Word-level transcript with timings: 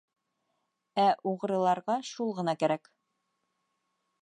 Ә 1.03 1.05
уғрыларға 1.33 1.99
шул 2.13 2.33
ғына 2.41 2.57
кәрәк. 2.65 2.93